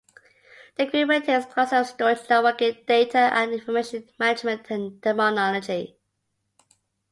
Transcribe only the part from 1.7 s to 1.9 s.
of